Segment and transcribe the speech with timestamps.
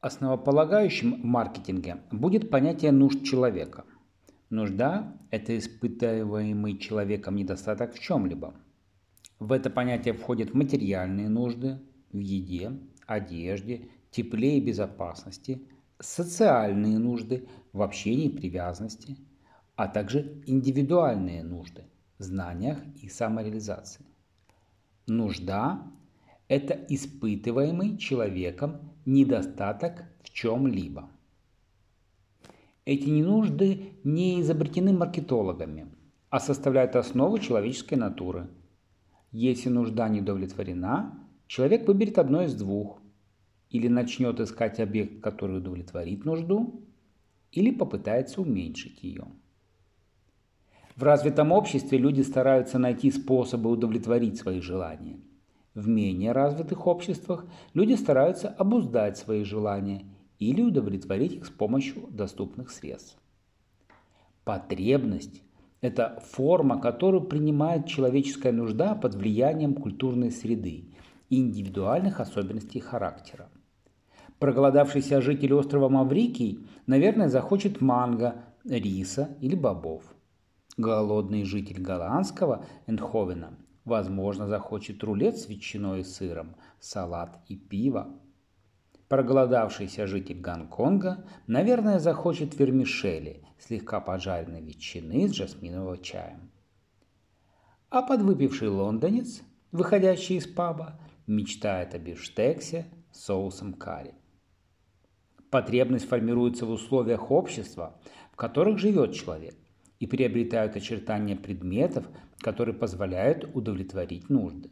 [0.00, 3.84] Основополагающим в маркетинге будет понятие нужд человека.
[4.48, 8.54] Нужда– это испытываемый человеком недостаток в чем-либо.
[9.40, 11.80] В это понятие входят материальные нужды
[12.12, 15.66] в еде, одежде, тепле и безопасности,
[15.98, 19.16] социальные нужды в общении и привязанности,
[19.74, 21.82] а также индивидуальные нужды
[22.18, 24.06] в знаниях и самореализации.
[25.08, 25.82] Нужда–
[26.48, 31.10] это испытываемый человеком недостаток в чем-либо.
[32.86, 35.88] Эти нужды не изобретены маркетологами,
[36.30, 38.48] а составляют основу человеческой натуры.
[39.30, 43.02] Если нужда не удовлетворена, человек выберет одно из двух.
[43.68, 46.82] Или начнет искать объект, который удовлетворит нужду,
[47.52, 49.26] или попытается уменьшить ее.
[50.96, 55.20] В развитом обществе люди стараются найти способы удовлетворить свои желания.
[55.78, 60.04] В менее развитых обществах люди стараются обуздать свои желания
[60.40, 63.16] или удовлетворить их с помощью доступных средств.
[64.42, 65.40] Потребность–
[65.80, 70.86] это форма, которую принимает человеческая нужда под влиянием культурной среды
[71.28, 73.48] и индивидуальных особенностей характера.
[74.40, 80.02] Проголодавшийся житель острова Маврикий, наверное, захочет манго, риса или бобов.
[80.76, 83.50] Голодный житель голландского Эндховена
[83.88, 88.20] Возможно, захочет рулет с ветчиной и сыром, салат и пиво.
[89.08, 96.50] Проголодавшийся житель Гонконга, наверное, захочет вермишели, слегка поджаренной ветчины с жасминовым чаем.
[97.88, 99.40] А подвыпивший лондонец,
[99.72, 104.14] выходящий из паба, мечтает о бифштексе с соусом карри.
[105.50, 107.98] Потребность формируется в условиях общества,
[108.32, 109.56] в которых живет человек,
[110.00, 114.70] и приобретают очертания предметов, которые позволяют удовлетворить нужды.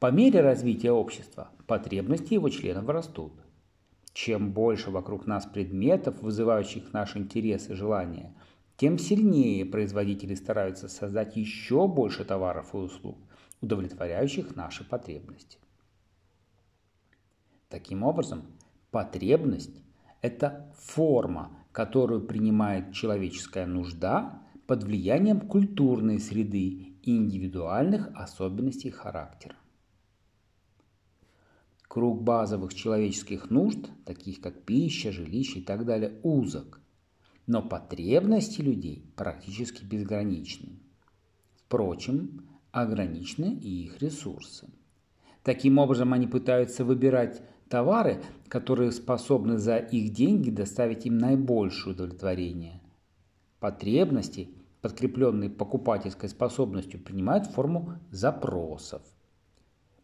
[0.00, 3.32] По мере развития общества потребности его членов растут.
[4.12, 8.34] Чем больше вокруг нас предметов, вызывающих наш интерес и желания,
[8.76, 13.18] тем сильнее производители стараются создать еще больше товаров и услуг,
[13.60, 15.58] удовлетворяющих наши потребности.
[17.68, 18.44] Таким образом,
[18.90, 19.80] потребность–
[20.26, 29.54] это форма, которую принимает человеческая нужда под влиянием культурной среды и индивидуальных особенностей характера.
[31.86, 36.80] Круг базовых человеческих нужд, таких как пища, жилище и так далее, узок,
[37.46, 40.80] но потребности людей практически безграничны.
[41.54, 44.68] Впрочем, ограничены и их ресурсы.
[45.44, 52.80] Таким образом, они пытаются выбирать товары, которые способны за их деньги доставить им наибольшее удовлетворение.
[53.60, 54.50] Потребности,
[54.82, 59.02] подкрепленные покупательской способностью, принимают форму запросов.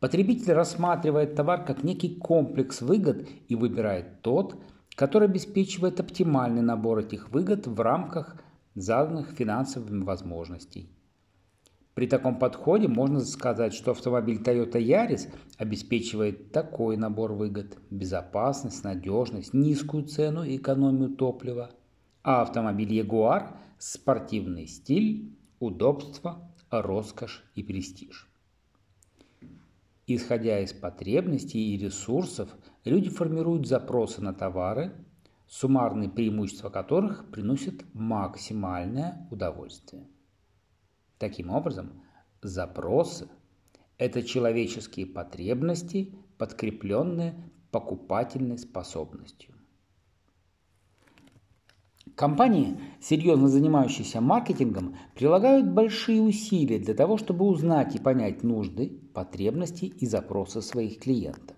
[0.00, 4.56] Потребитель рассматривает товар как некий комплекс выгод и выбирает тот,
[4.94, 8.36] который обеспечивает оптимальный набор этих выгод в рамках
[8.74, 10.88] заданных финансовыми возможностей.
[11.98, 19.52] При таком подходе можно сказать, что автомобиль Toyota Yaris обеспечивает такой набор выгод– безопасность, надежность,
[19.52, 21.72] низкую цену и экономию топлива,
[22.22, 28.30] а автомобиль Jaguar– спортивный стиль, удобство, роскошь и престиж.
[30.06, 32.48] Исходя из потребностей и ресурсов,
[32.84, 34.92] люди формируют запросы на товары,
[35.48, 40.06] суммарные преимущества которых приносят максимальное удовольствие.
[41.18, 42.00] Таким образом,
[42.42, 43.28] запросы–
[43.98, 47.34] это человеческие потребности, подкрепленные
[47.72, 49.54] покупательной способностью.
[52.14, 59.86] Компании, серьезно занимающиеся маркетингом, прилагают большие усилия для того, чтобы узнать и понять нужды, потребности
[59.86, 61.56] и запросы своих клиентов.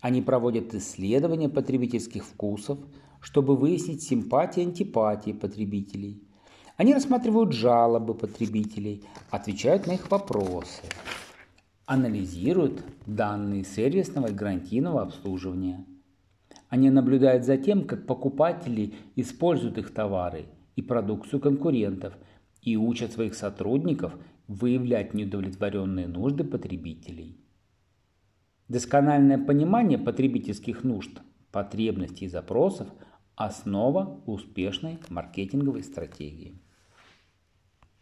[0.00, 2.78] Они проводят исследования потребительских вкусов,
[3.20, 6.22] чтобы выяснить симпатии и антипатии потребителей,
[6.78, 10.82] они рассматривают жалобы потребителей, отвечают на их вопросы,
[11.86, 15.84] анализируют данные сервисного и гарантийного обслуживания.
[16.68, 20.46] Они наблюдают за тем, как покупатели используют их товары
[20.76, 22.14] и продукцию конкурентов
[22.62, 24.12] и учат своих сотрудников
[24.46, 27.40] выявлять неудовлетворенные нужды потребителей.
[28.68, 31.10] Доскональное понимание потребительских нужд,
[31.50, 32.86] потребностей и запросов–
[33.38, 36.60] основа успешной маркетинговой стратегии.